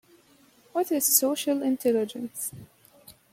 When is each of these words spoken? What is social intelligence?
What 0.71 0.91
is 0.91 1.05
social 1.15 1.61
intelligence? 1.61 2.51